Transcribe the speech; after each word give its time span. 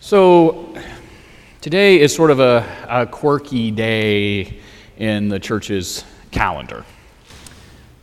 So, 0.00 0.74
today 1.62 1.98
is 1.98 2.14
sort 2.14 2.30
of 2.30 2.40
a, 2.40 2.66
a 2.90 3.06
quirky 3.06 3.70
day 3.70 4.60
in 4.98 5.30
the 5.30 5.38
church's 5.38 6.04
calendar. 6.30 6.84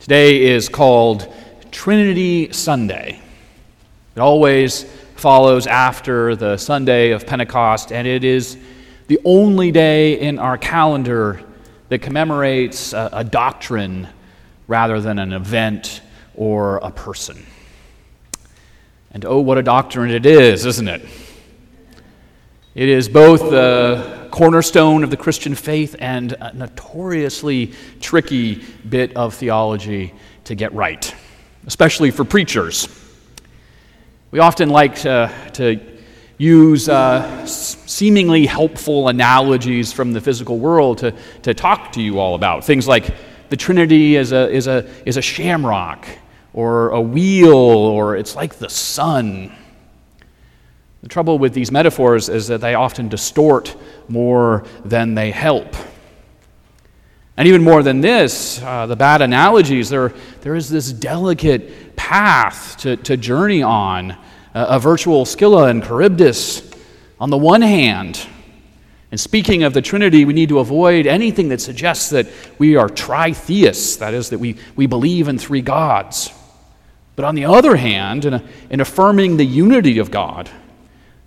Today 0.00 0.42
is 0.42 0.68
called 0.68 1.32
Trinity 1.70 2.52
Sunday. 2.52 3.20
It 4.16 4.20
always 4.20 4.82
follows 5.14 5.68
after 5.68 6.34
the 6.34 6.56
Sunday 6.56 7.12
of 7.12 7.24
Pentecost, 7.24 7.92
and 7.92 8.08
it 8.08 8.24
is 8.24 8.56
the 9.10 9.18
only 9.24 9.72
day 9.72 10.20
in 10.20 10.38
our 10.38 10.56
calendar 10.56 11.42
that 11.88 11.98
commemorates 11.98 12.92
a, 12.92 13.10
a 13.12 13.24
doctrine 13.24 14.06
rather 14.68 15.00
than 15.00 15.18
an 15.18 15.32
event 15.32 16.00
or 16.36 16.76
a 16.76 16.92
person. 16.92 17.44
And 19.10 19.24
oh, 19.24 19.40
what 19.40 19.58
a 19.58 19.64
doctrine 19.64 20.12
it 20.12 20.26
is, 20.26 20.64
isn't 20.64 20.86
it? 20.86 21.04
It 22.76 22.88
is 22.88 23.08
both 23.08 23.40
the 23.40 24.28
cornerstone 24.30 25.02
of 25.02 25.10
the 25.10 25.16
Christian 25.16 25.56
faith 25.56 25.96
and 25.98 26.34
a 26.34 26.52
notoriously 26.52 27.72
tricky 28.00 28.62
bit 28.88 29.16
of 29.16 29.34
theology 29.34 30.14
to 30.44 30.54
get 30.54 30.72
right, 30.72 31.12
especially 31.66 32.12
for 32.12 32.24
preachers. 32.24 32.86
We 34.30 34.38
often 34.38 34.68
like 34.68 34.94
to, 35.00 35.32
to 35.54 35.89
use 36.40 36.88
uh, 36.88 37.44
seemingly 37.44 38.46
helpful 38.46 39.08
analogies 39.08 39.92
from 39.92 40.14
the 40.14 40.20
physical 40.22 40.58
world 40.58 40.96
to, 40.96 41.14
to 41.42 41.52
talk 41.52 41.92
to 41.92 42.00
you 42.00 42.18
all 42.18 42.34
about. 42.34 42.64
Things 42.64 42.88
like 42.88 43.14
the 43.50 43.58
Trinity 43.58 44.16
is 44.16 44.32
a, 44.32 44.48
is, 44.50 44.66
a, 44.66 44.88
is 45.04 45.18
a 45.18 45.22
shamrock, 45.22 46.06
or 46.54 46.88
a 46.90 47.00
wheel, 47.00 47.54
or 47.54 48.16
it's 48.16 48.34
like 48.34 48.54
the 48.54 48.70
sun. 48.70 49.52
The 51.02 51.08
trouble 51.08 51.38
with 51.38 51.52
these 51.52 51.70
metaphors 51.70 52.30
is 52.30 52.46
that 52.46 52.62
they 52.62 52.74
often 52.74 53.10
distort 53.10 53.76
more 54.08 54.64
than 54.82 55.14
they 55.14 55.32
help. 55.32 55.76
And 57.36 57.48
even 57.48 57.62
more 57.62 57.82
than 57.82 58.00
this, 58.00 58.62
uh, 58.62 58.86
the 58.86 58.96
bad 58.96 59.20
analogies, 59.20 59.90
there, 59.90 60.14
there 60.40 60.54
is 60.54 60.70
this 60.70 60.90
delicate 60.90 61.96
path 61.96 62.78
to, 62.78 62.96
to 62.96 63.18
journey 63.18 63.62
on, 63.62 64.16
a 64.54 64.78
virtual 64.78 65.24
Scylla 65.24 65.68
and 65.68 65.82
Charybdis 65.82 66.70
on 67.18 67.30
the 67.30 67.38
one 67.38 67.62
hand. 67.62 68.26
And 69.10 69.18
speaking 69.18 69.64
of 69.64 69.74
the 69.74 69.82
Trinity, 69.82 70.24
we 70.24 70.32
need 70.32 70.50
to 70.50 70.60
avoid 70.60 71.06
anything 71.06 71.48
that 71.48 71.60
suggests 71.60 72.10
that 72.10 72.28
we 72.58 72.76
are 72.76 72.88
tritheists, 72.88 73.98
that 73.98 74.14
is, 74.14 74.30
that 74.30 74.38
we, 74.38 74.56
we 74.76 74.86
believe 74.86 75.28
in 75.28 75.38
three 75.38 75.62
gods. 75.62 76.30
But 77.16 77.24
on 77.24 77.34
the 77.34 77.44
other 77.44 77.76
hand, 77.76 78.24
in, 78.24 78.42
in 78.70 78.80
affirming 78.80 79.36
the 79.36 79.44
unity 79.44 79.98
of 79.98 80.10
God, 80.10 80.48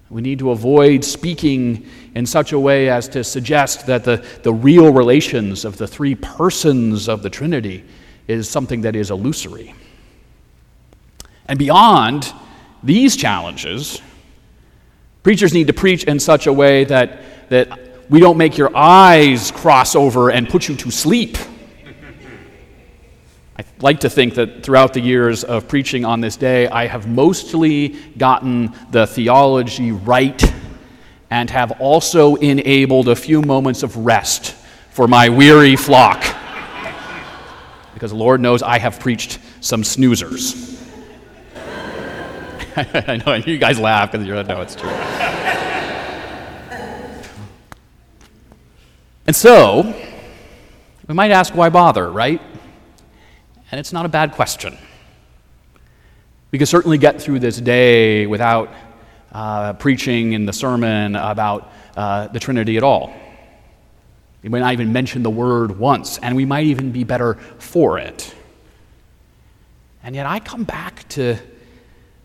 we 0.10 0.22
need 0.22 0.40
to 0.40 0.52
avoid 0.52 1.04
speaking 1.04 1.88
in 2.16 2.26
such 2.26 2.54
a 2.54 2.60
way 2.60 2.90
as 2.90 3.10
to 3.10 3.24
suggest 3.24 3.88
that 3.88 4.04
the, 4.04 4.26
the 4.44 4.54
real 4.54 4.94
relations 4.94 5.66
of 5.66 5.78
the 5.78 5.88
three 5.88 6.16
persons 6.16 7.10
of 7.10 7.22
the 7.22 7.30
Trinity 7.30 7.84
is 8.28 8.48
something 8.50 8.82
that 8.82 8.96
is 8.96 9.12
illusory. 9.12 9.74
And 11.48 11.60
beyond 11.60 12.32
these 12.84 13.16
challenges, 13.16 14.02
preachers 15.24 15.54
need 15.54 15.68
to 15.68 15.74
preach 15.74 16.04
in 16.04 16.20
such 16.20 16.48
a 16.48 16.54
way 16.54 16.84
that, 16.84 17.22
that 17.50 17.80
we 18.10 18.20
don't 18.20 18.38
make 18.38 18.58
your 18.58 18.76
eyes 18.76 19.52
cross 19.52 19.96
over 19.96 20.30
and 20.30 20.50
put 20.50 20.68
you 20.68 20.76
to 20.76 20.92
sleep. 20.92 21.38
I 23.58 23.64
like 23.80 24.02
to 24.02 24.10
think 24.10 24.34
that 24.36 24.64
throughout 24.64 24.94
the 24.94 25.00
years 25.00 25.44
of 25.44 25.68
preaching 25.68 26.06
on 26.06 26.20
this 26.22 26.36
day, 26.36 26.68
I 26.68 26.88
have 26.88 27.08
mostly 27.08 27.90
gotten 28.18 28.74
the 28.92 29.08
theology 29.08 29.92
right 29.92 30.44
and 31.30 31.50
have 31.50 31.80
also 31.80 32.36
enabled 32.36 33.08
a 33.10 33.16
few 33.16 33.42
moments 33.42 33.84
of 33.84 33.96
rest 33.98 34.56
for 34.90 35.08
my 35.08 35.30
weary 35.30 35.76
flock. 35.76 36.22
Because 37.94 38.12
the 38.12 38.18
Lord 38.18 38.42
knows 38.42 38.62
I 38.62 38.80
have 38.80 39.00
preached 39.00 39.40
some 39.62 39.84
snoozers. 39.84 40.73
I 42.76 43.22
know 43.26 43.36
you 43.36 43.58
guys 43.58 43.80
laugh 43.80 44.12
because 44.12 44.26
you 44.26 44.34
know 44.34 44.62
it's 44.62 44.76
true. 44.76 44.90
and 49.28 49.36
so, 49.36 49.94
we 51.08 51.14
might 51.14 51.32
ask, 51.32 51.54
why 51.54 51.70
bother, 51.70 52.10
right? 52.10 52.42
And 53.72 53.80
it's 53.80 53.94
not 53.94 54.06
a 54.06 54.10
bad 54.10 54.32
question. 54.32 54.78
We 56.52 56.60
could 56.60 56.68
certainly 56.68 56.98
get 56.98 57.22
through 57.22 57.40
this 57.40 57.60
day 57.60 58.26
without 58.26 58.74
uh, 59.32 59.74
preaching 59.74 60.34
in 60.34 60.46
the 60.46 60.54
sermon 60.54 61.16
about 61.16 61.72
uh, 61.96 62.28
the 62.28 62.40
Trinity 62.40 62.78
at 62.78 62.84
all. 62.84 63.14
We 64.42 64.50
might 64.50 64.60
not 64.60 64.74
even 64.74 64.92
mention 64.94 65.24
the 65.24 65.30
word 65.30 65.78
once, 65.78 66.18
and 66.18 66.36
we 66.36 66.46
might 66.46 66.66
even 66.66 66.92
be 66.92 67.04
better 67.04 67.36
for 67.60 67.98
it. 67.98 68.34
And 70.04 70.16
yet, 70.16 70.26
I 70.26 70.40
come 70.40 70.64
back 70.64 71.08
to, 71.10 71.38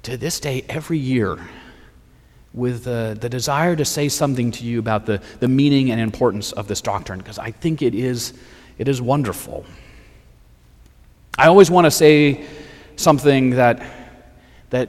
to 0.09 0.17
this 0.17 0.41
day 0.41 0.65
every 0.71 0.99
year 0.99 1.39
with 2.55 2.85
the 2.85 3.29
desire 3.29 3.77
to 3.77 3.85
say 3.85 4.09
something 4.09 4.51
to 4.51 4.65
you 4.65 4.79
about 4.79 5.05
the, 5.05 5.21
the 5.41 5.49
meaning 5.49 5.91
and 5.91 6.01
importance 6.01 6.51
of 6.53 6.67
this 6.67 6.81
doctrine, 6.81 7.19
because 7.19 7.39
I 7.39 7.51
think 7.51 7.83
it 7.83 7.95
is, 7.95 8.33
it 8.79 8.89
is 8.89 9.03
wonderful. 9.03 9.67
I 11.37 11.47
always 11.47 11.71
want 11.71 11.85
to 11.85 11.91
say 11.91 12.47
something 12.97 13.51
that, 13.51 13.83
that, 14.71 14.89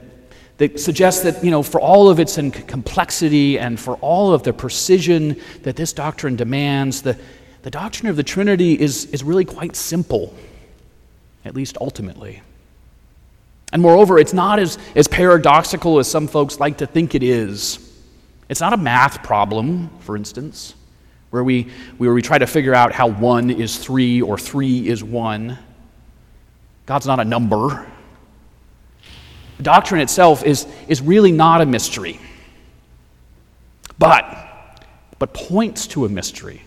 that 0.56 0.80
suggests 0.80 1.22
that, 1.24 1.44
you 1.44 1.50
know, 1.50 1.62
for 1.62 1.80
all 1.80 2.08
of 2.08 2.18
its 2.18 2.36
complexity 2.36 3.58
and 3.58 3.78
for 3.78 3.96
all 3.96 4.32
of 4.32 4.42
the 4.42 4.54
precision 4.54 5.38
that 5.62 5.76
this 5.76 5.92
doctrine 5.92 6.34
demands, 6.34 7.02
the, 7.02 7.18
the 7.60 7.70
doctrine 7.70 8.08
of 8.08 8.16
the 8.16 8.24
Trinity 8.24 8.72
is, 8.72 9.04
is 9.06 9.22
really 9.22 9.44
quite 9.44 9.76
simple, 9.76 10.34
at 11.44 11.54
least 11.54 11.76
ultimately. 11.78 12.40
And 13.72 13.80
moreover, 13.80 14.18
it's 14.18 14.32
not 14.32 14.58
as, 14.58 14.78
as 14.96 15.06
paradoxical 15.06 15.98
as 15.98 16.10
some 16.10 16.26
folks 16.26 16.58
like 16.58 16.78
to 16.78 16.86
think 16.86 17.14
it 17.14 17.22
is. 17.22 17.78
It's 18.48 18.60
not 18.60 18.72
a 18.72 18.76
math 18.76 19.22
problem, 19.22 19.90
for 20.00 20.16
instance, 20.16 20.74
where 21.30 21.44
we, 21.44 21.68
where 21.98 22.12
we 22.12 22.20
try 22.20 22.38
to 22.38 22.48
figure 22.48 22.74
out 22.74 22.92
how 22.92 23.08
one 23.08 23.50
is 23.50 23.76
three 23.76 24.20
or 24.20 24.36
three 24.36 24.88
is 24.88 25.04
one. 25.04 25.56
God's 26.86 27.06
not 27.06 27.20
a 27.20 27.24
number. 27.24 27.86
The 29.58 29.62
doctrine 29.62 30.00
itself 30.00 30.42
is, 30.42 30.66
is 30.88 31.00
really 31.00 31.30
not 31.30 31.60
a 31.60 31.66
mystery, 31.66 32.18
but, 33.98 34.84
but 35.20 35.32
points 35.32 35.86
to 35.88 36.06
a 36.06 36.08
mystery, 36.08 36.62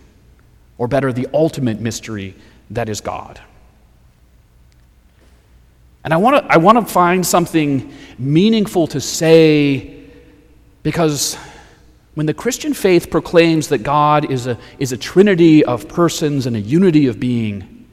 or 0.78 0.88
better, 0.88 1.12
the 1.12 1.28
ultimate 1.34 1.80
mystery 1.80 2.34
that 2.70 2.88
is 2.88 3.02
God. 3.02 3.40
And 6.04 6.12
I 6.12 6.18
want 6.18 6.36
to 6.36 6.52
I 6.52 6.58
want 6.58 6.78
to 6.78 6.84
find 6.84 7.26
something 7.26 7.92
meaningful 8.18 8.86
to 8.88 9.00
say 9.00 10.04
because 10.82 11.36
when 12.14 12.26
the 12.26 12.34
Christian 12.34 12.74
faith 12.74 13.10
proclaims 13.10 13.68
that 13.68 13.78
God 13.78 14.30
is 14.30 14.46
a, 14.46 14.56
is 14.78 14.92
a 14.92 14.96
trinity 14.96 15.64
of 15.64 15.88
persons 15.88 16.46
and 16.46 16.54
a 16.54 16.60
unity 16.60 17.08
of 17.08 17.18
being, 17.18 17.86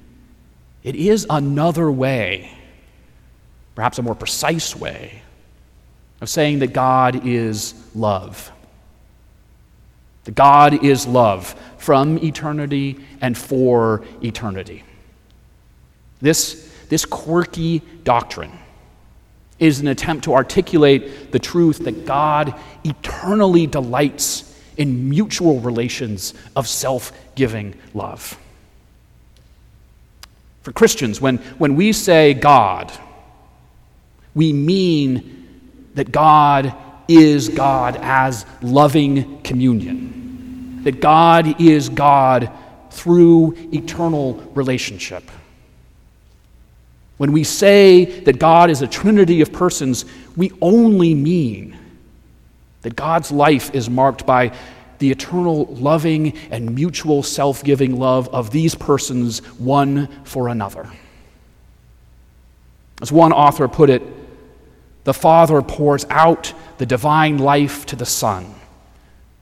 it 0.84 0.96
is 0.96 1.26
another 1.30 1.92
way, 1.92 2.56
perhaps 3.74 3.98
a 3.98 4.04
more 4.04 4.14
precise 4.14 4.76
way, 4.76 5.24
of 6.22 6.30
saying 6.30 6.60
that 6.60 6.74
God 6.74 7.26
is 7.26 7.74
love. 7.96 8.52
That 10.26 10.36
God 10.36 10.84
is 10.84 11.08
love 11.08 11.56
from 11.78 12.20
eternity 12.20 13.00
and 13.22 13.35
for 13.35 14.03
eternity. 14.24 14.84
This, 16.22 16.71
this 16.91 17.05
quirky 17.05 17.82
doctrine 18.03 18.52
is 19.59 19.79
an 19.79 19.88
attempt 19.88 20.26
to 20.26 20.34
articulate 20.34 21.32
the 21.32 21.40
truth 21.40 21.85
that 21.85 22.05
God 22.05 22.53
eternally 22.84 23.66
delights 23.66 24.59
in 24.76 25.09
mutual 25.09 25.61
relations 25.61 26.34
of 26.53 26.67
self 26.67 27.14
giving 27.34 27.76
love. 27.93 28.38
For 30.64 30.73
Christians, 30.73 31.22
when, 31.22 31.38
when 31.59 31.78
we 31.78 31.93
say 31.93 32.34
God, 32.34 32.91
we 34.35 34.52
mean 34.52 35.64
that 35.94 36.11
God 36.11 36.76
is 37.08 37.47
God 37.47 37.97
as 38.02 38.46
loving 38.61 39.41
communion, 39.44 40.82
that 40.84 40.99
God 40.99 41.61
is 41.61 41.87
God 41.87 42.52
through 42.90 43.55
eternal 43.72 44.34
relationship. 44.53 45.32
When 47.22 47.34
we 47.34 47.44
say 47.44 48.06
that 48.22 48.40
God 48.40 48.72
is 48.72 48.82
a 48.82 48.88
trinity 48.88 49.41
of 49.41 49.53
persons, 49.53 50.06
we 50.35 50.52
only 50.59 51.14
mean 51.14 51.78
that 52.82 52.96
God's 52.96 53.32
life 53.32 53.76
is 53.76 53.91
marked 53.91 54.26
by 54.26 54.58
the 54.97 55.12
eternal 55.12 55.66
loving 55.66 56.35
and 56.50 56.73
mutual 56.73 57.22
self 57.22 57.64
giving 57.64 58.00
love 58.00 58.28
of 58.29 58.50
these 58.50 58.73
persons 58.73 59.38
one 59.59 60.08
for 60.23 60.47
another. 60.47 60.90
As 63.03 63.12
one 63.12 63.34
author 63.34 63.68
put 63.68 63.91
it, 63.91 64.02
the 65.03 65.14
Father 65.14 65.62
pours 65.62 66.08
out 66.09 66.52
the 66.79 66.88
divine 66.88 67.38
life 67.38 67.85
to 67.85 67.96
the 67.96 68.03
Son. 68.03 68.52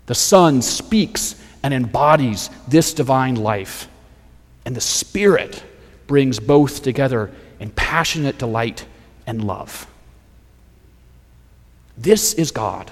The 0.08 0.16
Son 0.16 0.62
speaks 0.62 1.42
and 1.64 1.74
embodies 1.74 2.50
this 2.68 2.94
divine 2.94 3.36
life. 3.36 3.88
And 4.66 4.76
the 4.76 4.82
Spirit 4.82 5.64
brings 6.08 6.42
both 6.42 6.84
together 6.84 7.32
in 7.60 7.70
passionate 7.72 8.38
delight 8.38 8.86
and 9.28 9.44
love. 9.44 9.88
This 11.98 12.34
is 12.34 12.52
God 12.52 12.90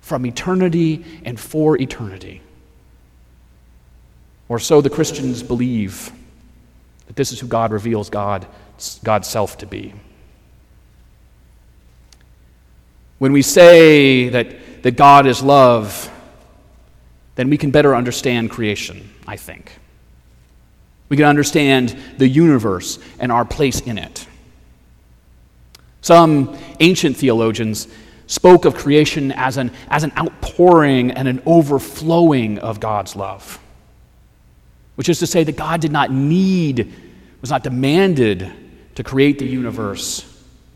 from 0.00 0.26
eternity 0.26 1.04
and 1.24 1.38
for 1.38 1.78
eternity. 1.78 2.42
Or 4.48 4.58
so 4.58 4.80
the 4.80 4.90
Christians 4.90 5.42
believe 5.42 6.10
that 7.06 7.16
this 7.16 7.32
is 7.32 7.40
who 7.40 7.46
God 7.46 7.72
reveals 7.72 8.08
God, 8.10 8.46
God's 9.04 9.28
self 9.28 9.58
to 9.58 9.66
be. 9.66 9.94
When 13.18 13.32
we 13.32 13.42
say 13.42 14.28
that, 14.28 14.82
that 14.82 14.96
God 14.96 15.26
is 15.26 15.42
love, 15.42 16.10
then 17.34 17.50
we 17.50 17.58
can 17.58 17.70
better 17.70 17.94
understand 17.96 18.50
creation, 18.50 19.08
I 19.26 19.36
think. 19.36 19.72
We 21.08 21.16
can 21.16 21.26
understand 21.26 21.96
the 22.18 22.28
universe 22.28 22.98
and 23.18 23.32
our 23.32 23.44
place 23.44 23.80
in 23.80 23.98
it. 23.98 24.26
Some 26.00 26.56
ancient 26.80 27.16
theologians 27.16 27.88
spoke 28.26 28.64
of 28.64 28.74
creation 28.74 29.32
as 29.32 29.56
an, 29.56 29.70
as 29.88 30.04
an 30.04 30.12
outpouring 30.16 31.10
and 31.10 31.26
an 31.26 31.42
overflowing 31.46 32.58
of 32.58 32.78
God's 32.78 33.16
love, 33.16 33.58
which 34.96 35.08
is 35.08 35.18
to 35.20 35.26
say 35.26 35.44
that 35.44 35.56
God 35.56 35.80
did 35.80 35.92
not 35.92 36.10
need, 36.10 36.92
was 37.40 37.50
not 37.50 37.62
demanded 37.64 38.52
to 38.94 39.02
create 39.02 39.38
the 39.38 39.46
universe 39.46 40.24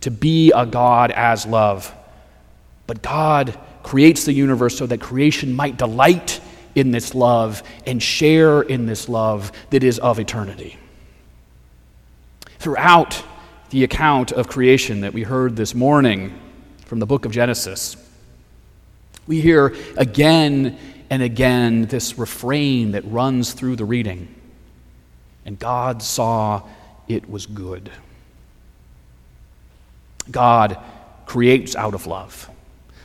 to 0.00 0.10
be 0.10 0.50
a 0.52 0.66
God 0.66 1.10
as 1.12 1.46
love, 1.46 1.94
but 2.86 3.02
God 3.02 3.58
creates 3.82 4.24
the 4.24 4.32
universe 4.32 4.76
so 4.76 4.86
that 4.86 5.00
creation 5.00 5.52
might 5.52 5.76
delight 5.76 6.40
in 6.74 6.90
this 6.90 7.14
love 7.14 7.62
and 7.86 8.02
share 8.02 8.62
in 8.62 8.86
this 8.86 9.08
love 9.08 9.52
that 9.70 9.82
is 9.82 9.98
of 9.98 10.18
eternity. 10.18 10.78
Throughout 12.58 13.22
the 13.70 13.84
account 13.84 14.32
of 14.32 14.48
creation 14.48 15.00
that 15.00 15.12
we 15.12 15.22
heard 15.22 15.56
this 15.56 15.74
morning 15.74 16.38
from 16.86 16.98
the 16.98 17.06
book 17.06 17.24
of 17.24 17.32
Genesis, 17.32 17.96
we 19.26 19.40
hear 19.40 19.74
again 19.96 20.78
and 21.10 21.22
again 21.22 21.86
this 21.86 22.18
refrain 22.18 22.92
that 22.92 23.04
runs 23.04 23.52
through 23.52 23.76
the 23.76 23.84
reading. 23.84 24.34
And 25.44 25.58
God 25.58 26.02
saw 26.02 26.62
it 27.08 27.28
was 27.28 27.46
good. 27.46 27.90
God 30.30 30.78
creates 31.26 31.74
out 31.74 31.94
of 31.94 32.06
love 32.06 32.48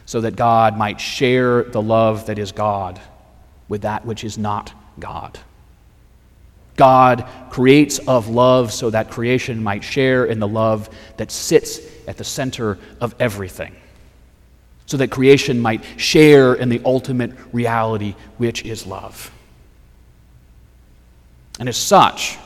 so 0.06 0.22
that 0.22 0.36
God 0.36 0.78
might 0.78 1.02
share 1.02 1.64
the 1.64 1.82
love 1.82 2.28
that 2.28 2.40
is 2.40 2.52
God 2.52 3.00
with 3.68 3.82
that 3.82 4.06
which 4.06 4.24
is 4.24 4.38
not 4.38 4.74
God. 5.00 5.40
God 6.76 7.28
creates 7.50 7.98
of 8.00 8.28
love 8.28 8.72
so 8.72 8.90
that 8.92 9.10
creation 9.10 9.62
might 9.62 9.84
share 9.84 10.26
in 10.26 10.40
the 10.40 10.48
love 10.48 10.90
that 11.18 11.32
sits 11.32 11.80
at 12.08 12.18
the 12.18 12.24
center 12.24 12.78
of 13.02 13.16
everything, 13.20 13.76
so 14.86 14.98
that 14.98 15.10
creation 15.10 15.60
might 15.60 15.84
share 15.98 16.54
in 16.54 16.70
the 16.70 16.82
ultimate 16.86 17.32
reality, 17.52 18.16
which 18.38 18.64
is 18.64 18.86
love. 18.86 19.32
And 21.60 21.68
as 21.68 21.78
such, 21.78 22.38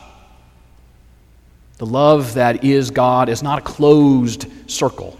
the 1.77 1.85
love 1.85 2.35
that 2.35 2.63
is 2.63 2.91
God 2.91 3.27
is 3.27 3.43
not 3.43 3.59
a 3.59 3.61
closed 3.61 4.47
circle. 4.69 5.17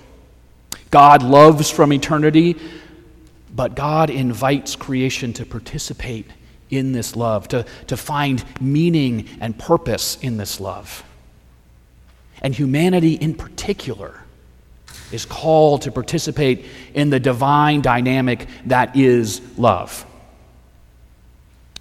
God 0.90 1.24
loves 1.24 1.70
from 1.70 1.92
eternity, 1.92 2.56
but 3.54 3.76
God 3.76 4.10
invites 4.10 4.76
creation 4.76 5.34
to 5.34 5.46
participate 5.46 6.26
in 6.70 6.94
this 6.94 7.16
love, 7.16 7.48
to, 7.50 7.66
to 7.88 7.98
find 7.98 8.44
meaning 8.62 9.28
and 9.42 9.58
purpose 9.58 10.18
in 10.22 10.38
this 10.38 10.60
love. 10.60 11.04
And 12.42 12.56
humanity 12.56 13.14
in 13.14 13.36
particular 13.36 14.24
is 15.12 15.26
called 15.26 15.82
to 15.84 15.92
participate 15.92 16.66
in 16.94 17.10
the 17.10 17.20
divine 17.20 17.82
dynamic 17.82 18.48
that 18.68 18.96
is 18.96 19.42
love. 19.58 20.06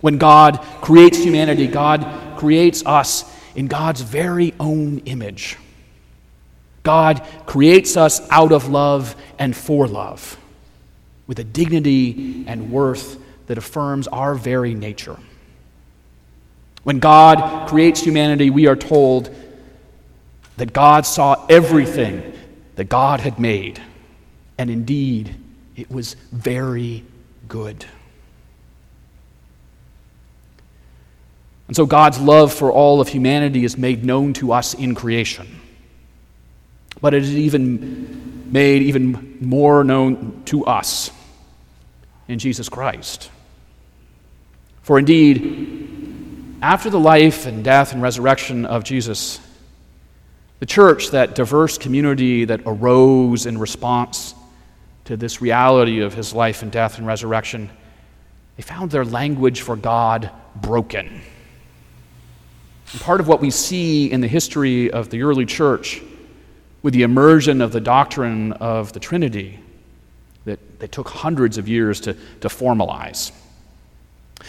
When 0.01 0.19
God 0.19 0.61
creates 0.81 1.19
humanity, 1.19 1.69
God 1.69 2.05
creates 2.37 2.85
us 2.85 3.25
in 3.55 3.69
God's 3.69 4.01
very 4.01 4.55
own 4.59 4.99
image. 5.01 5.57
God 6.83 7.25
creates 7.47 7.97
us 7.97 8.27
out 8.31 8.53
of 8.53 8.69
love 8.69 9.15
and 9.39 9.55
for 9.55 9.87
love 9.87 10.40
with 11.31 11.39
a 11.39 11.45
dignity 11.45 12.43
and 12.49 12.73
worth 12.73 13.17
that 13.47 13.57
affirms 13.57 14.09
our 14.09 14.35
very 14.35 14.75
nature. 14.75 15.17
When 16.83 16.99
God 16.99 17.69
creates 17.69 18.01
humanity, 18.01 18.51
we 18.51 18.67
are 18.67 18.75
told 18.75 19.33
that 20.57 20.73
God 20.73 21.07
saw 21.07 21.47
everything 21.49 22.33
that 22.75 22.89
God 22.89 23.21
had 23.21 23.39
made, 23.39 23.81
and 24.59 24.71
indeed, 24.71 25.37
it 25.77 25.89
was 25.89 26.17
very 26.33 27.05
good. 27.47 27.87
And 31.69 31.77
so 31.77 31.87
God's 31.87 32.19
love 32.19 32.53
for 32.53 32.73
all 32.73 33.01
of 33.01 33.07
humanity 33.07 33.65
is 33.65 33.79
made 33.79 34.05
known 34.05 34.33
to 34.33 34.53
us 34.53 34.75
in 34.75 34.97
creation. 34.97 35.61
But 37.01 37.15
it 37.15 37.23
is 37.23 37.37
even 37.37 38.49
made 38.51 38.83
even 38.83 39.39
more 39.41 39.85
known 39.85 40.43
to 40.47 40.67
us 40.67 41.13
in 42.31 42.39
Jesus 42.39 42.69
Christ. 42.69 43.31
For 44.83 44.99
indeed, 44.99 46.59
after 46.63 46.91
the 46.91 47.01
life 47.01 47.47
and 47.47 47.65
death 47.65 47.93
and 47.93 48.03
resurrection 48.03 48.67
of 48.67 48.85
Jesus, 48.85 49.41
the 50.59 50.67
church, 50.67 51.11
that 51.11 51.35
diverse 51.35 51.79
community 51.79 52.45
that 52.45 52.61
arose 52.67 53.47
in 53.47 53.59
response 53.59 54.35
to 55.07 55.17
this 55.17 55.41
reality 55.41 56.01
of 56.01 56.15
his 56.15 56.35
life 56.35 56.63
and 56.63 56.71
death 56.71 56.99
and 56.99 57.07
resurrection, 57.07 57.71
they 58.57 58.63
found 58.63 58.91
their 58.91 59.05
language 59.05 59.63
for 59.63 59.75
God 59.75 60.31
broken. 60.55 61.23
And 62.93 63.01
part 63.01 63.21
of 63.21 63.29
what 63.29 63.41
we 63.41 63.51
see 63.51 64.11
in 64.11 64.21
the 64.21 64.29
history 64.29 64.91
of 64.91 65.11
the 65.11 65.23
early 65.23 65.47
church 65.47 66.03
with 66.83 66.95
the 66.95 67.03
immersion 67.03 67.61
of 67.61 67.73
the 67.73 67.81
doctrine 67.81 68.53
of 68.53 68.93
the 68.93 69.01
Trinity 69.01 69.61
that, 70.45 70.81
that 70.81 70.93
took 70.93 71.09
hundreds 71.09 71.59
of 71.59 71.69
years 71.69 72.01
to, 72.01 72.15
to 72.41 72.49
formalize. 72.49 73.33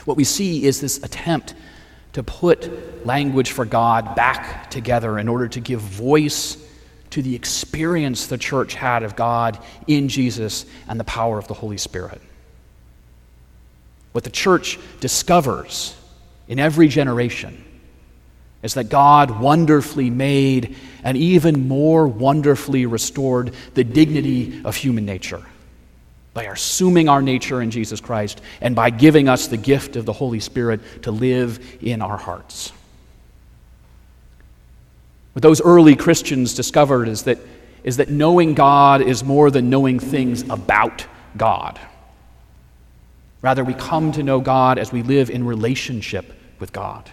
What 0.05 0.17
we 0.17 0.23
see 0.23 0.65
is 0.65 0.79
this 0.81 1.03
attempt 1.03 1.53
to 2.13 2.23
put 2.23 3.05
language 3.05 3.51
for 3.51 3.65
God 3.65 4.15
back 4.15 4.69
together 4.69 5.17
in 5.17 5.27
order 5.27 5.47
to 5.49 5.59
give 5.59 5.79
voice 5.79 6.57
to 7.11 7.21
the 7.21 7.35
experience 7.35 8.27
the 8.27 8.37
church 8.37 8.73
had 8.73 9.03
of 9.03 9.15
God 9.15 9.59
in 9.87 10.07
Jesus 10.07 10.65
and 10.87 10.99
the 10.99 11.03
power 11.03 11.37
of 11.37 11.47
the 11.47 11.53
Holy 11.53 11.77
Spirit. 11.77 12.21
What 14.13 14.23
the 14.23 14.29
church 14.29 14.79
discovers 14.99 15.95
in 16.47 16.59
every 16.59 16.87
generation 16.87 17.63
is 18.63 18.75
that 18.75 18.85
God 18.85 19.39
wonderfully 19.39 20.09
made 20.09 20.75
and 21.03 21.17
even 21.17 21.67
more 21.67 22.07
wonderfully 22.07 22.85
restored 22.85 23.53
the 23.73 23.83
dignity 23.83 24.61
of 24.63 24.75
human 24.75 25.05
nature 25.05 25.43
by 26.33 26.43
assuming 26.43 27.09
our 27.09 27.21
nature 27.21 27.61
in 27.61 27.71
Jesus 27.71 27.99
Christ 27.99 28.41
and 28.61 28.75
by 28.75 28.89
giving 28.89 29.27
us 29.27 29.47
the 29.47 29.57
gift 29.57 29.95
of 29.95 30.05
the 30.05 30.13
Holy 30.13 30.39
Spirit 30.39 30.79
to 31.03 31.11
live 31.11 31.59
in 31.81 32.01
our 32.01 32.17
hearts. 32.17 32.71
What 35.33 35.43
those 35.43 35.61
early 35.61 35.95
Christians 35.95 36.53
discovered 36.53 37.07
is 37.07 37.23
that, 37.23 37.37
is 37.83 37.97
that 37.97 38.09
knowing 38.09 38.53
God 38.53 39.01
is 39.01 39.23
more 39.23 39.51
than 39.51 39.69
knowing 39.69 39.99
things 39.99 40.43
about 40.49 41.05
God. 41.37 41.79
Rather, 43.41 43.63
we 43.63 43.73
come 43.73 44.11
to 44.11 44.23
know 44.23 44.39
God 44.39 44.77
as 44.77 44.91
we 44.91 45.01
live 45.03 45.29
in 45.29 45.45
relationship 45.45 46.33
with 46.59 46.71
God. 46.71 47.09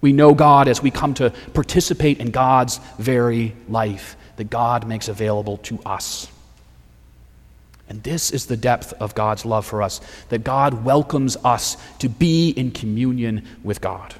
We 0.00 0.12
know 0.12 0.34
God 0.34 0.68
as 0.68 0.82
we 0.82 0.90
come 0.90 1.14
to 1.14 1.30
participate 1.52 2.20
in 2.20 2.30
God's 2.30 2.78
very 2.98 3.56
life 3.68 4.16
that 4.36 4.50
God 4.50 4.86
makes 4.86 5.08
available 5.08 5.56
to 5.58 5.80
us. 5.84 6.28
And 7.88 8.02
this 8.02 8.30
is 8.30 8.46
the 8.46 8.56
depth 8.56 8.92
of 8.94 9.14
God's 9.14 9.44
love 9.44 9.64
for 9.64 9.82
us 9.82 10.00
that 10.28 10.42
God 10.42 10.84
welcomes 10.84 11.36
us 11.44 11.76
to 11.98 12.08
be 12.08 12.50
in 12.50 12.72
communion 12.72 13.46
with 13.62 13.80
God. 13.80 14.14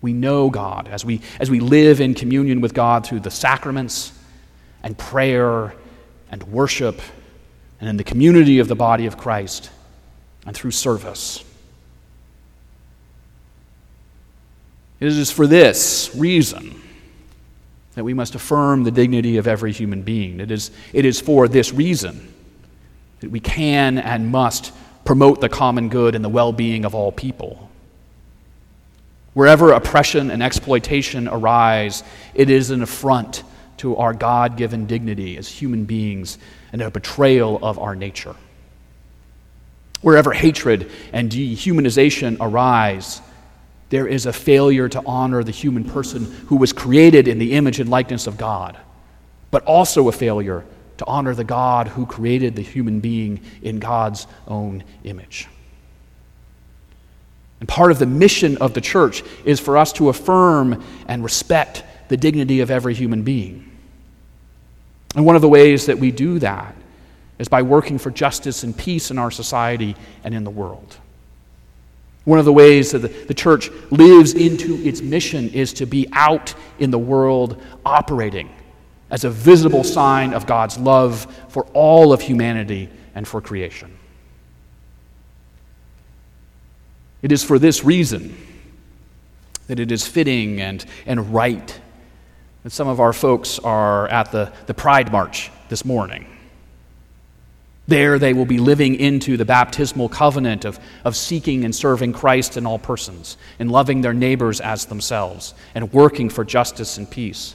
We 0.00 0.12
know 0.12 0.50
God 0.50 0.88
as 0.88 1.04
we, 1.04 1.20
as 1.40 1.50
we 1.50 1.58
live 1.58 2.00
in 2.00 2.14
communion 2.14 2.60
with 2.60 2.74
God 2.74 3.04
through 3.04 3.20
the 3.20 3.30
sacraments 3.30 4.12
and 4.82 4.96
prayer 4.96 5.74
and 6.30 6.42
worship 6.44 7.00
and 7.80 7.88
in 7.88 7.96
the 7.96 8.04
community 8.04 8.58
of 8.60 8.68
the 8.68 8.76
body 8.76 9.06
of 9.06 9.16
Christ. 9.16 9.70
and 10.46 10.54
through 10.56 10.70
service. 10.70 11.44
It 15.00 15.08
is 15.08 15.30
for 15.30 15.46
this 15.46 16.10
reason 16.14 16.80
that 17.96 18.04
we 18.04 18.14
must 18.14 18.34
affirm 18.34 18.84
the 18.84 18.90
dignity 18.90 19.38
of 19.38 19.48
every 19.48 19.72
human 19.72 20.02
being. 20.02 20.38
It 20.38 20.50
is, 20.50 20.70
it 20.92 21.04
is 21.04 21.20
for 21.20 21.48
this 21.48 21.72
reason 21.72 22.32
that 23.20 23.30
we 23.30 23.40
can 23.40 23.98
and 23.98 24.30
must 24.30 24.72
promote 25.04 25.40
the 25.40 25.48
common 25.48 25.88
good 25.88 26.14
and 26.14 26.24
the 26.24 26.28
well 26.28 26.52
being 26.52 26.84
of 26.84 26.94
all 26.94 27.10
people. 27.10 27.70
Wherever 29.32 29.72
oppression 29.72 30.30
and 30.30 30.42
exploitation 30.42 31.26
arise, 31.26 32.04
it 32.34 32.50
is 32.50 32.70
an 32.70 32.82
affront 32.82 33.42
to 33.78 33.96
our 33.96 34.12
God 34.12 34.56
given 34.58 34.86
dignity 34.86 35.38
as 35.38 35.48
human 35.48 35.84
beings 35.84 36.38
and 36.72 36.82
a 36.82 36.90
betrayal 36.90 37.58
of 37.62 37.78
our 37.78 37.96
nature. 37.96 38.36
Wherever 40.02 40.32
hatred 40.32 40.90
and 41.14 41.30
dehumanization 41.30 42.36
arise, 42.40 43.22
there 43.88 44.06
is 44.06 44.26
a 44.26 44.32
failure 44.32 44.88
to 44.88 45.02
honor 45.06 45.44
the 45.44 45.52
human 45.52 45.84
person 45.84 46.24
who 46.46 46.56
was 46.56 46.72
created 46.72 47.28
in 47.28 47.38
the 47.38 47.52
image 47.52 47.78
and 47.78 47.88
likeness 47.88 48.26
of 48.26 48.36
God, 48.36 48.76
but 49.50 49.62
also 49.64 50.08
a 50.08 50.12
failure 50.12 50.64
to 50.98 51.06
honor 51.06 51.34
the 51.34 51.44
God 51.44 51.88
who 51.88 52.06
created 52.06 52.56
the 52.56 52.62
human 52.62 53.00
being 53.00 53.40
in 53.62 53.78
God's 53.78 54.26
own 54.48 54.82
image. 55.04 55.46
And 57.60 57.68
part 57.68 57.90
of 57.90 57.98
the 57.98 58.06
mission 58.06 58.56
of 58.58 58.74
the 58.74 58.80
church 58.80 59.22
is 59.44 59.60
for 59.60 59.76
us 59.76 59.92
to 59.94 60.08
affirm 60.08 60.82
and 61.08 61.22
respect 61.22 61.84
the 62.08 62.16
dignity 62.16 62.60
of 62.60 62.70
every 62.70 62.94
human 62.94 63.22
being. 63.22 63.70
And 65.14 65.24
one 65.24 65.36
of 65.36 65.42
the 65.42 65.48
ways 65.48 65.86
that 65.86 65.98
we 65.98 66.10
do 66.10 66.38
that 66.40 66.74
is 67.38 67.48
by 67.48 67.62
working 67.62 67.98
for 67.98 68.10
justice 68.10 68.62
and 68.62 68.76
peace 68.76 69.10
in 69.10 69.18
our 69.18 69.30
society 69.30 69.96
and 70.24 70.34
in 70.34 70.44
the 70.44 70.50
world. 70.50 70.98
One 72.26 72.40
of 72.40 72.44
the 72.44 72.52
ways 72.52 72.90
that 72.90 72.98
the, 72.98 73.08
the 73.08 73.34
church 73.34 73.70
lives 73.92 74.34
into 74.34 74.74
its 74.84 75.00
mission 75.00 75.48
is 75.50 75.72
to 75.74 75.86
be 75.86 76.08
out 76.10 76.54
in 76.80 76.90
the 76.90 76.98
world 76.98 77.62
operating 77.84 78.52
as 79.12 79.22
a 79.22 79.30
visible 79.30 79.84
sign 79.84 80.34
of 80.34 80.44
God's 80.44 80.76
love 80.76 81.32
for 81.48 81.66
all 81.66 82.12
of 82.12 82.20
humanity 82.20 82.88
and 83.14 83.28
for 83.28 83.40
creation. 83.40 83.96
It 87.22 87.30
is 87.30 87.44
for 87.44 87.60
this 87.60 87.84
reason 87.84 88.36
that 89.68 89.78
it 89.78 89.92
is 89.92 90.04
fitting 90.04 90.60
and, 90.60 90.84
and 91.06 91.32
right 91.32 91.80
that 92.64 92.70
some 92.70 92.88
of 92.88 92.98
our 92.98 93.12
folks 93.12 93.60
are 93.60 94.08
at 94.08 94.32
the, 94.32 94.52
the 94.66 94.74
Pride 94.74 95.12
March 95.12 95.52
this 95.68 95.84
morning. 95.84 96.26
There 97.88 98.18
they 98.18 98.32
will 98.32 98.46
be 98.46 98.58
living 98.58 98.96
into 98.96 99.36
the 99.36 99.44
baptismal 99.44 100.08
covenant 100.08 100.64
of, 100.64 100.80
of 101.04 101.14
seeking 101.14 101.64
and 101.64 101.74
serving 101.74 102.12
Christ 102.14 102.56
in 102.56 102.66
all 102.66 102.78
persons, 102.78 103.36
and 103.58 103.70
loving 103.70 104.00
their 104.00 104.12
neighbors 104.12 104.60
as 104.60 104.86
themselves, 104.86 105.54
and 105.74 105.92
working 105.92 106.28
for 106.28 106.44
justice 106.44 106.98
and 106.98 107.08
peace, 107.08 107.54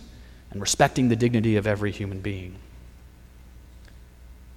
and 0.51 0.61
respecting 0.61 1.09
the 1.09 1.15
dignity 1.15 1.57
of 1.57 1.67
every 1.67 1.91
human 1.91 2.21
being. 2.21 2.55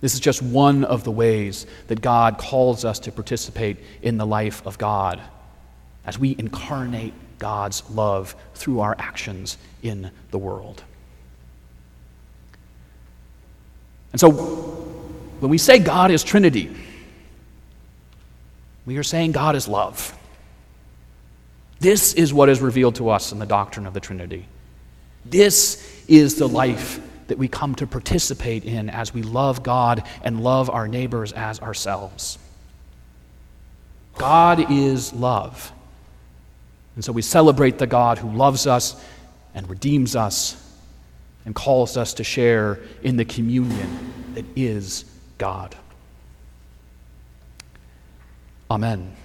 This 0.00 0.14
is 0.14 0.20
just 0.20 0.42
one 0.42 0.84
of 0.84 1.02
the 1.02 1.10
ways 1.10 1.66
that 1.88 2.00
God 2.00 2.38
calls 2.38 2.84
us 2.84 2.98
to 3.00 3.12
participate 3.12 3.78
in 4.02 4.18
the 4.18 4.26
life 4.26 4.64
of 4.66 4.78
God 4.78 5.20
as 6.04 6.18
we 6.18 6.36
incarnate 6.38 7.14
God's 7.38 7.88
love 7.90 8.36
through 8.54 8.80
our 8.80 8.94
actions 8.98 9.56
in 9.82 10.10
the 10.30 10.38
world. 10.38 10.84
And 14.12 14.20
so, 14.20 14.93
when 15.40 15.50
we 15.50 15.58
say 15.58 15.78
God 15.78 16.10
is 16.10 16.22
Trinity, 16.22 16.74
we 18.86 18.96
are 18.98 19.02
saying 19.02 19.32
God 19.32 19.56
is 19.56 19.68
love. 19.68 20.16
This 21.80 22.14
is 22.14 22.32
what 22.32 22.48
is 22.48 22.60
revealed 22.60 22.96
to 22.96 23.10
us 23.10 23.32
in 23.32 23.38
the 23.38 23.46
doctrine 23.46 23.86
of 23.86 23.94
the 23.94 24.00
Trinity. 24.00 24.46
This 25.24 26.04
is 26.08 26.36
the 26.36 26.48
life 26.48 27.00
that 27.28 27.38
we 27.38 27.48
come 27.48 27.74
to 27.76 27.86
participate 27.86 28.64
in 28.64 28.90
as 28.90 29.14
we 29.14 29.22
love 29.22 29.62
God 29.62 30.02
and 30.22 30.42
love 30.42 30.68
our 30.68 30.86
neighbors 30.86 31.32
as 31.32 31.60
ourselves. 31.60 32.38
God 34.16 34.70
is 34.70 35.12
love. 35.12 35.72
And 36.94 37.04
so 37.04 37.12
we 37.12 37.22
celebrate 37.22 37.78
the 37.78 37.86
God 37.86 38.18
who 38.18 38.30
loves 38.30 38.66
us 38.66 39.02
and 39.54 39.68
redeems 39.68 40.14
us 40.14 40.60
and 41.44 41.54
calls 41.54 41.96
us 41.96 42.14
to 42.14 42.24
share 42.24 42.78
in 43.02 43.16
the 43.16 43.24
communion 43.24 44.12
that 44.34 44.44
is 44.54 45.04
God. 45.38 45.76
Amen. 48.70 49.16